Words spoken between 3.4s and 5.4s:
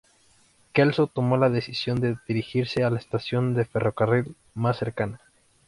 de ferrocarril más cercana.